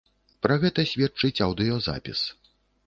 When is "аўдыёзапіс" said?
1.49-2.29